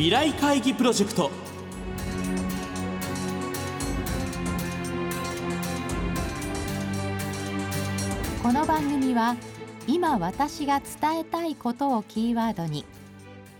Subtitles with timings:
[0.00, 1.30] 未来会議プロジェクト。
[8.42, 9.36] この番組は
[9.86, 12.86] 今私が伝えたいことをキーワードに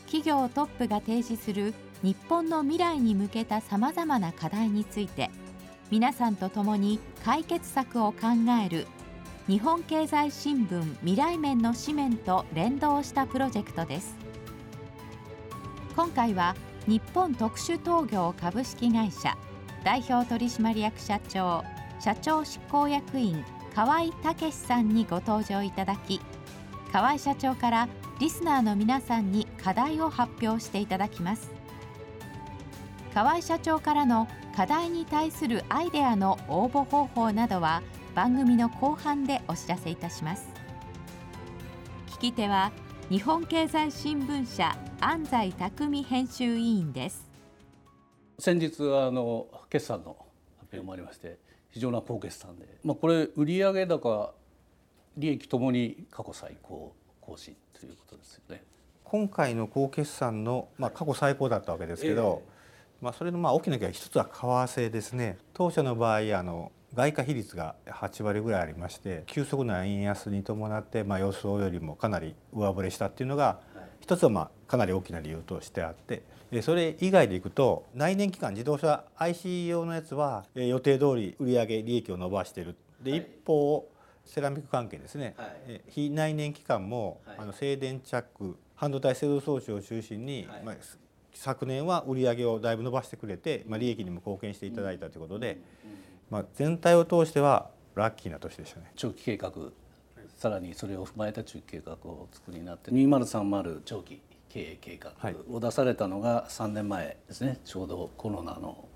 [0.06, 5.30] 企業トップが提示する日本の未来に向けたさまざまな課題について
[5.90, 8.28] 皆さんと共に解決策を考
[8.64, 8.86] える
[9.46, 14.29] 日本経済新聞未来面の紙面と連動したプロジェクトです。
[15.96, 16.54] 今回は
[16.86, 19.36] 日本特殊陶業株式会社
[19.84, 21.64] 代表取締役社長
[22.00, 23.44] 社長執行役員
[23.74, 26.20] 河合武さんにご登場いただき
[26.92, 27.88] 河合社長から
[28.20, 31.50] リスナーの皆さんに課題を発表していただきます。
[33.14, 37.82] 河合社長からの課題に対するアイデアの応募方法などは
[38.14, 40.48] 番組の後半でお知らせいたします。
[42.08, 42.72] 聞き手は
[43.10, 47.28] 日本経済新聞社安西匠編集委員です
[48.38, 50.16] 先日あの決算の
[50.60, 51.38] 発表もありまして
[51.70, 54.32] 非常な高決算で、まあ、これ売上高
[55.16, 58.62] 利益ともに過去最高更新ということですよね。
[59.02, 62.59] 今回の高決算の、まあ、過去最高だったわけですけど、えー、
[63.00, 65.38] まあ、それのまあ大きな原因一つは為替ですね。
[65.54, 73.60] 当社の場合あの外貨比率が8割ぐらいありまして急速な円安に伴って、まあ、予想よりもかなり上振れしたっていうのが
[74.00, 76.24] 一つはまあかなり大きな理由としてあって
[76.62, 82.76] それ以外でいくと内燃機関自動車 IC 用のやつは予定通り売上利益を伸ばしてる。
[83.00, 83.88] で、一方
[84.24, 85.36] セラミック関係ですね、
[85.88, 90.74] 非内燃機関も、あの静電チャック半導体製造装置を中心に、まあ、
[91.32, 95.58] 昨年は売上をだいぶ伸ばしてくれて、まあ、利益にも貢献していただいたということで、
[96.30, 98.92] まあ、全体を通してはラッキーな年でしたね。
[98.96, 99.52] 長期計画
[100.36, 105.12] さらにそれを踏まえた中期計画をお作りになって2030長期経営計画
[105.50, 107.58] を出されたのが3年前ですね。
[107.64, 108.88] ちょうどコロナの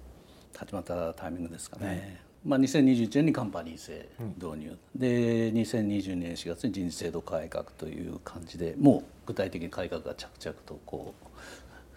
[0.56, 2.22] 始まったタイミングですかね。
[2.44, 4.06] まあ、2021年にカンパニー制
[4.36, 11.26] 導入、うん、で2022年4月に人事制度改革という感じでもう具体的に改革が着々とこう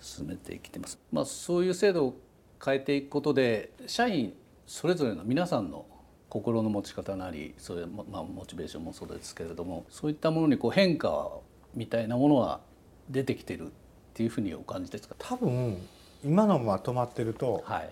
[0.02, 1.00] 進めてきてます。
[1.12, 2.20] まあ、そういう制度を
[2.64, 4.34] 変えていくことで社員
[4.66, 5.86] それぞれの皆さんの
[6.30, 11.30] 心の持ち方なりそういう、まあ、モチベーションもそうですけれどもそういったものにこう変化
[11.74, 12.60] みたいなものは
[13.10, 13.70] 出てきてるっ
[14.14, 15.16] ていうふうにお感じですか？
[15.20, 15.78] 多分
[16.26, 17.90] 今のまま止まってると、はい、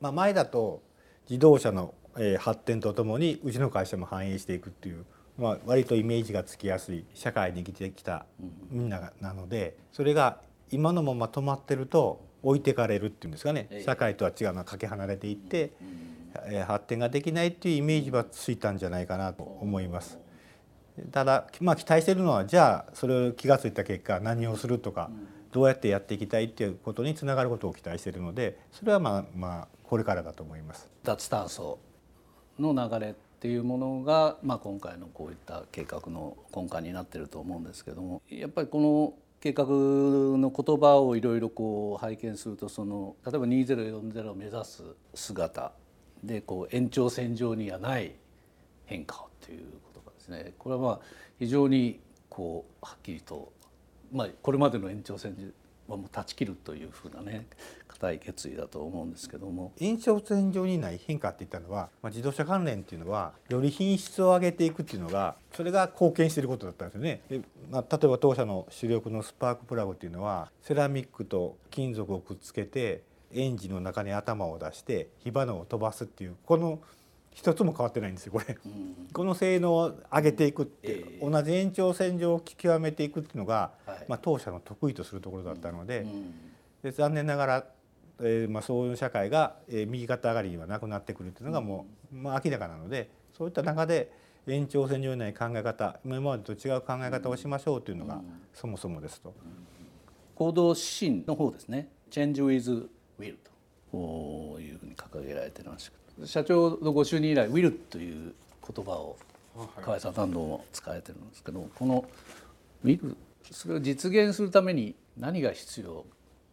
[0.00, 0.82] まあ、前だと
[1.28, 1.94] 自動車の
[2.38, 5.06] 発展とともにうちの会社も反映していくっていう、
[5.38, 8.26] まあ、割とイメージがつきやすい社会に生きてきた
[8.70, 10.40] みんななのでそれが
[10.72, 15.72] 今のまま止まってると置いてかれるっていうんですかね社会とは違うのはかけ離れていって、
[16.66, 20.18] 発展ができないっていうイメージはついたんじゃないかなと思います。
[21.10, 25.10] ただ、まあ、期待しているのはじゃあそれを気が付いた結果何をするとか、
[25.52, 30.88] どうやってやっていきたいっていうことにつながることを期待しているのでそれはまあまあこれからだと思います。
[31.04, 31.78] 脱炭素
[32.58, 45.72] の流れっていうものが、まあ、今回のこういった計画の根幹になってると思うんですけどもやっぱりこの計画の言葉をいろいろこう拝見するとその例えば2040を目指す姿
[46.22, 48.14] でこう延長線上にはない
[48.86, 50.54] 変化をということがですね。
[50.60, 51.00] これはまあ
[51.40, 51.98] 非常に
[52.28, 53.52] こうはっきりと、
[54.12, 55.48] まあ、これまでの延長線上
[55.88, 57.46] はもう断ち切るというふうなね
[57.88, 59.72] 固い決意だと思うんですけども。
[59.80, 67.22] 延長線上にない変化って言ったのは、まあ、自動車関連っていうのはより品質を上げていくっていうのがそれが貢献していることだったんですよね。
[67.28, 73.02] で、まあ、例えば当社の主力のスパークプラグっていうのはセラミックと金属をくっつけて
[73.34, 76.80] エンジンの中に頭を出して火花を飛ばすっていうこの
[77.34, 86.34] 一つも変わってないんですよこれ、うん、この性能を上げていくって、えー、同じ延長線上を極めていくっていうのが、はい、まあ、当社の得意とするところだったのでうん、
[86.82, 87.64] で残念ながら、
[88.20, 94.12] えーまあ、そういう社会が、えー、右肩上がりにはなくなってくるっていうのがもう、まあ、明らかなのでそういった中で
[94.46, 98.20] 延長線上にない考え方今までと違う考え方をしましょうというのが、
[98.52, 99.32] そもそもですと。
[100.34, 102.88] 行動指針の方ですね「Change with
[103.20, 103.52] Will」と。
[104.60, 108.34] いうふうに掲げられてました社長のご就任以来「will」という
[108.74, 109.16] 言葉を
[109.82, 112.04] 河合さん何度も使われてるんですけどこの
[112.84, 113.16] 「will」
[113.50, 116.04] それを実現するために何が必要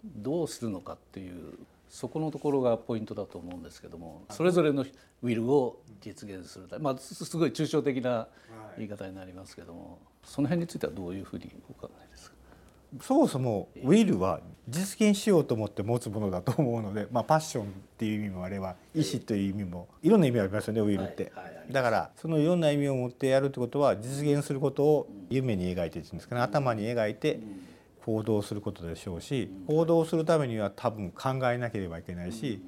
[0.05, 1.53] どうするのかっていう
[1.89, 4.83] そこのところがポイントだと思うんですけどもそれぞれの
[5.23, 8.27] ウィルを実現するためまあすごい抽象的な
[8.77, 12.35] 言い方になりますけどもその辺についてはどういうふうにお考えですか？
[13.01, 21.31] そもそもウィルは実現しようと思って持つものだと思うので、まあ、パッションっていう意味もあれば意思という意味もいろんな意味ありますよねウィルって。
[21.71, 26.41] だからそのいろんな意味を持ってやるってことは実現することを夢に描いてるんですかね。
[26.41, 27.39] 頭に描いて
[28.05, 32.61] 行動することでしょうし行動するためには多分考えなければいけないし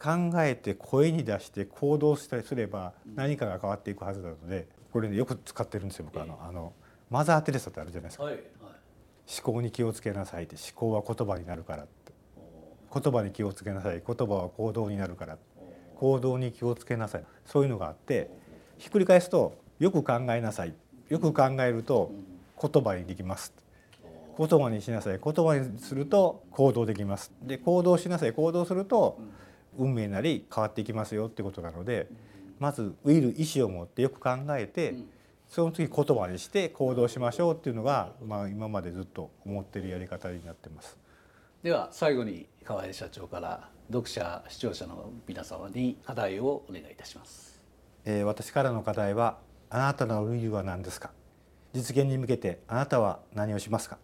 [0.00, 6.22] 考えて声に出して行動したりすれば何かが変わっていくはずなのでこれねよく使ってるんですよ僕。
[6.22, 6.72] あのあの
[7.10, 8.24] マザー・テレサってあるじゃないですか。
[8.24, 8.42] はいはい
[9.30, 12.12] 思考に気をつけなさいって思考は言葉になるからって。
[12.90, 14.02] 言葉に気をつけなさい。
[14.04, 15.36] 言葉は行動になるから
[15.96, 17.24] 行動に気をつけなさい。
[17.44, 18.30] そういうのがあって
[18.78, 20.74] ひっくり返すとよく考えなさい。
[21.08, 22.10] よく考えると
[22.60, 23.54] 言葉にできます
[24.36, 25.20] 言葉にしなさい。
[25.22, 27.32] 言葉にすると行動できます。
[27.42, 28.32] で行動しなさい。
[28.32, 29.18] 行動すると
[29.76, 32.08] 運命なり変わっていきますよってことなので
[32.58, 34.94] まずウィル意思を持ってよく考えて
[35.48, 40.98] その次言葉にして行動しましょうっていうのが、まあ、今までずっと思ってるやり方になってます。
[41.62, 47.60] では最後に河合社長から読者視聴者の皆様に課題をお願いいたします。
[48.04, 49.38] えー私からの課題は
[49.70, 51.10] あなたのルは何ですか？
[51.72, 53.98] 実現に向けてあなたは何をしますか？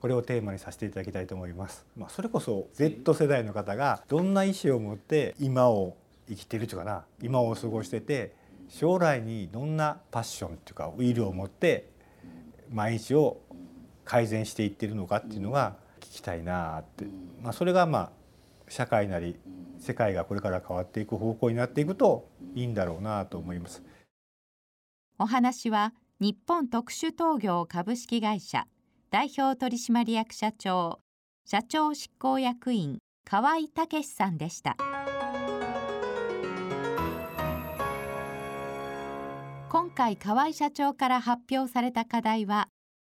[0.00, 5.96] これをテーマにさせていただきたいと思います、まあ、それこそ Z 世代の方がどんな意思を持って今を
[6.28, 7.04] 生きているというかな？
[7.20, 8.36] 今を過ごしてて
[8.68, 11.90] 将来にどんなパッションっていうかウィルを持って
[12.70, 13.40] 毎日を
[14.04, 17.06] 改善していってるのかっていうのが聞きたいなって、
[17.42, 18.12] まあ、それがまあ
[18.68, 19.38] 社会なり
[19.78, 23.82] 世界がこれから変わっていく方向になっていくといいんだろうなと思います。
[25.18, 28.66] お話は日本特殊陶業株式会社
[29.10, 31.00] 代表取締役社長
[31.44, 34.76] 社長執行役員河合武さんでした
[39.98, 42.68] 回河合社長から発表された課題は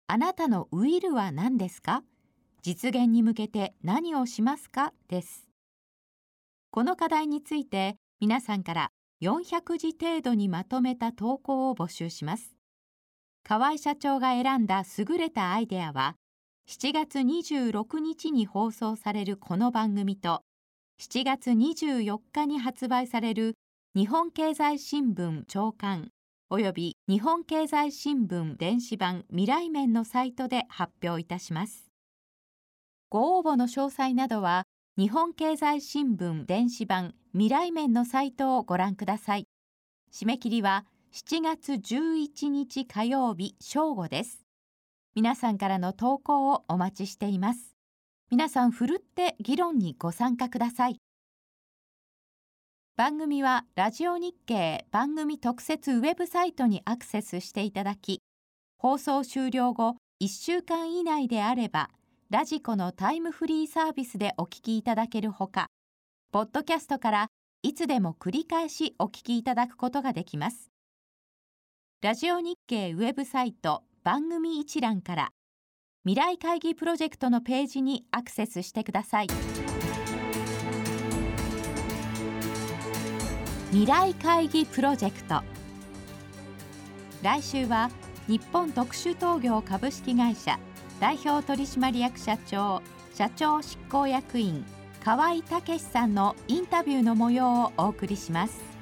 [0.07, 2.05] あなたのウィルは何ですか？
[2.63, 4.93] 実現に向けて何をしますか？
[5.09, 5.49] です。
[6.71, 8.91] この課題について皆さんから
[9.21, 12.55] 400字程度にまとめた投稿を募集します。
[13.43, 16.15] 河合社長が選んだ優れたアイデアは
[16.69, 20.43] 7月26日に放送されるこの番組と
[21.01, 23.55] 7月24日に発売される
[23.97, 26.11] 日本経済新聞長官
[26.49, 31.91] および日本経済新聞電子版未来面のサイトで発表いたします。
[33.11, 34.63] ご応募の詳細などは
[34.97, 39.49] 日本経済新聞電子版未来面のサイトをご覧ください。
[40.13, 44.45] 締め切りは7月11日火曜日正午です。
[45.17, 47.75] 皆さんからの投稿をお待ちしています。
[48.31, 51.01] 皆さんふるって議論にご参加ください。
[52.97, 58.23] 番組はラジオ日経番組特設ウェブサイトにアクセスしていただき
[58.79, 61.91] 放送終了後1週間以内であれば
[62.31, 65.67] ラジコのタイムフリーサービスでお聞きいただけるほか
[66.33, 67.27] ポッドキャストから
[67.63, 70.71] いつでも繰り返しお聞きいただくことができます。
[72.03, 75.29] ラジオ日経ウェブサイト番組一覧から
[76.07, 79.27] 未来会議プロジェクトのページにアクセスしてください。
[83.77, 85.43] 未来会議プロジェクト。
[87.23, 87.91] 来週は
[88.27, 90.59] 日本特殊陶業株式会社
[90.99, 92.81] 代表取締役社長
[93.13, 94.65] 社長執行役員
[95.05, 98.76] 河合武さんのインタビューの模様をお送りします。